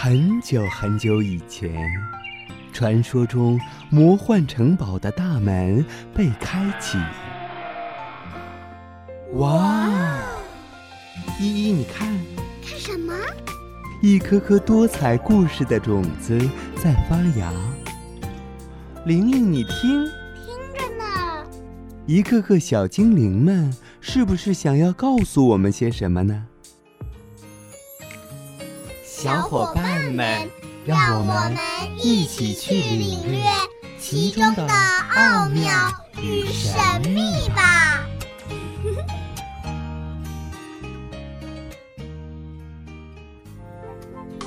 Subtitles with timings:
[0.00, 1.84] 很久很久以前，
[2.72, 3.58] 传说中
[3.90, 5.84] 魔幻城堡的大门
[6.14, 6.96] 被开启。
[9.32, 9.90] 哇！
[11.40, 12.16] 依依，你看，
[12.64, 13.12] 看什么？
[14.00, 16.38] 一颗颗多彩故事的种子
[16.76, 17.52] 在发芽。
[19.04, 20.04] 玲玲，你听，
[20.36, 21.44] 听着呢。
[22.06, 26.46] 一个个小精灵们，是不是想要告诉我们些什么呢？
[29.20, 30.48] 小伙伴们，
[30.86, 31.52] 让我们
[31.96, 33.40] 一起去领略
[33.98, 35.72] 其中的奥妙
[36.22, 36.78] 与神
[37.10, 38.06] 秘吧！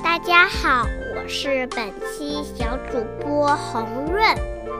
[0.02, 4.24] 大家好，我是本期小主播红润，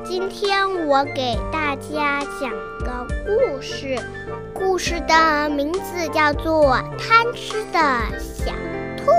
[0.06, 4.00] 今天我给大家讲个故事，
[4.55, 7.78] 故事的名字叫做《贪吃的
[8.19, 8.55] 小
[8.97, 9.11] 兔》。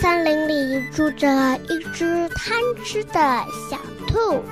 [0.00, 1.28] 森林里住着
[1.68, 3.12] 一只贪吃的
[3.68, 4.42] 小兔。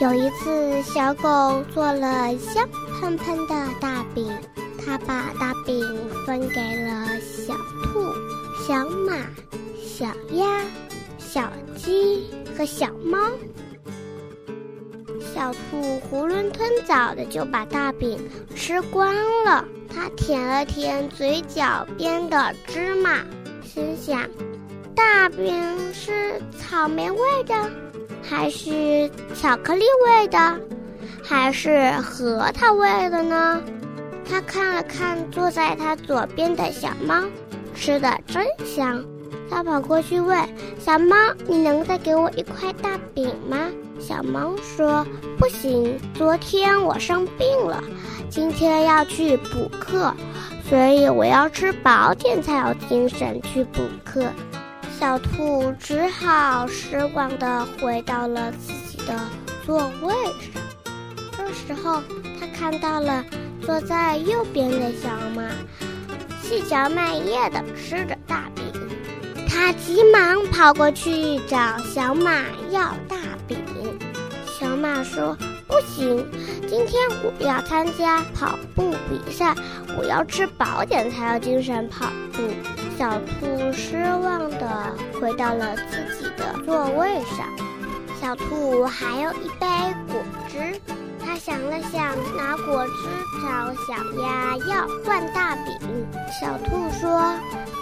[0.00, 2.68] 有一次，小狗做了香
[3.00, 4.32] 喷喷的大饼，
[4.78, 5.84] 它把大饼
[6.24, 8.14] 分给了小兔、
[8.64, 9.16] 小马、
[9.84, 10.64] 小鸭、
[11.18, 13.18] 小鸡和小猫。
[15.34, 18.16] 小兔囫囵吞枣的就把大饼
[18.54, 19.12] 吃光
[19.44, 23.24] 了，它舔了舔嘴角边的芝麻，
[23.64, 24.22] 心想。
[24.94, 25.52] 大饼
[25.92, 27.54] 是草莓味的，
[28.22, 30.60] 还是巧克力味的，
[31.22, 33.62] 还是核桃味的呢？
[34.28, 37.22] 他看了看坐在他左边的小猫，
[37.74, 39.04] 吃的真香。
[39.50, 40.38] 他跑过去问
[40.78, 41.16] 小猫
[41.48, 45.04] ：“你能再给我一块大饼吗？”小猫说
[45.36, 47.82] ：“不行，昨天我生病了，
[48.28, 50.14] 今天要去补课，
[50.68, 54.24] 所以我要吃饱点才有精神去补课。”
[55.00, 59.18] 小兔只好失望地回到了自己的
[59.64, 60.12] 座位
[60.52, 60.62] 上。
[61.32, 62.02] 这时候，
[62.38, 63.24] 他看到了
[63.62, 65.48] 坐在右边的小马，
[66.42, 68.62] 细嚼慢咽地吃着大饼。
[69.48, 73.16] 他急忙跑过去找小马要大
[73.48, 73.56] 饼。
[74.44, 75.34] 小马说
[75.66, 76.22] ：“不行，
[76.68, 79.54] 今天我要参加跑步比赛，
[79.96, 82.04] 我要吃饱点才有精神跑
[82.34, 82.42] 步。”
[83.00, 87.48] 小兔失望地回到了自己的座位上。
[88.20, 89.66] 小兔还有一杯
[90.12, 90.78] 果汁，
[91.18, 93.08] 它想了想，拿果汁
[93.40, 95.78] 找小鸭要换大饼。
[96.38, 97.08] 小兔说：“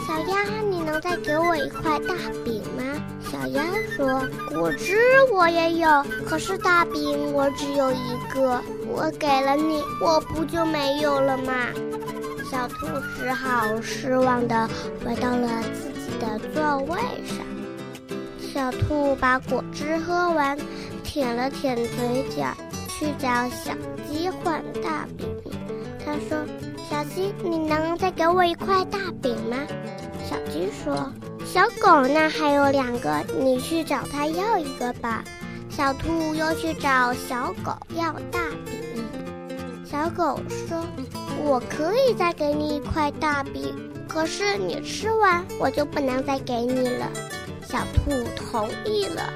[0.06, 2.14] 小鸭，你能再给我一块大
[2.44, 2.84] 饼吗？”
[3.28, 3.64] 小鸭
[3.96, 4.22] 说
[4.54, 4.96] ：“果汁
[5.32, 5.88] 我也有，
[6.28, 11.52] 可是大饼我只有一个，我给了你，我不就没有了吗？”
[12.50, 12.86] 小兔
[13.16, 14.68] 只好失望地
[15.04, 17.36] 回到了自己的座位上。
[18.40, 20.58] 小兔把果汁喝完，
[21.04, 22.56] 舔了舔嘴角，
[22.88, 23.72] 去找小
[24.10, 25.28] 鸡换大饼。
[26.04, 26.38] 他说
[26.88, 29.58] ：“小鸡，你能再给我一块大饼吗？”
[30.24, 31.12] 小鸡说
[31.44, 35.22] ：“小狗那还有两个，你去找它要一个吧。”
[35.68, 38.87] 小兔又去找小狗要大饼。
[39.90, 40.84] 小狗说。
[41.44, 43.74] 我可以再给你一块大饼，
[44.08, 47.08] 可是你吃完我就不能再给你了。
[47.62, 49.32] 小兔同意了，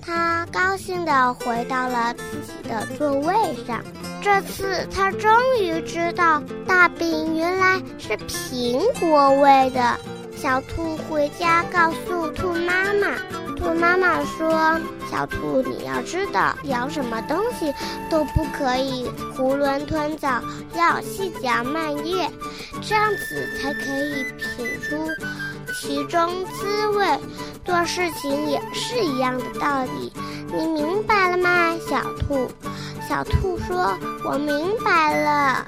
[0.00, 3.34] 它高兴地回到了自己的座位
[3.66, 3.84] 上。
[4.22, 5.30] 这次它终
[5.60, 9.96] 于知道大饼原来是苹果味的。
[10.34, 13.16] 小兔回家告诉兔妈妈，
[13.58, 14.78] 兔妈妈说
[15.10, 17.74] ：“小兔，你要知道，咬什么东西
[18.08, 20.40] 都不可以囫囵吞枣，
[20.74, 22.30] 要细嚼慢咽，
[22.80, 24.96] 这样子才可以品出
[25.74, 27.06] 其中滋味。
[27.64, 30.12] 做事情也是一样的道理，
[30.52, 32.50] 你明白了吗，小兔？”
[33.08, 35.66] 小兔说：“我明白了。”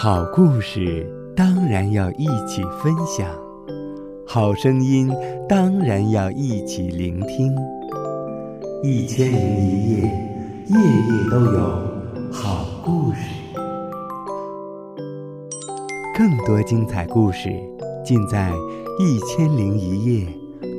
[0.00, 1.04] 好故事
[1.34, 3.28] 当然要一起分享，
[4.24, 5.10] 好声音
[5.48, 7.52] 当然要一起聆听。
[8.84, 10.02] 一千零一夜，
[10.68, 11.58] 夜夜都有
[12.30, 13.18] 好故事。
[16.16, 17.50] 更多精彩故事
[18.04, 18.52] 尽在
[19.02, 20.28] 《一千零一夜》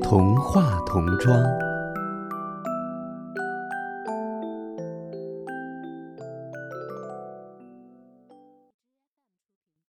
[0.02, 1.38] 童话童装。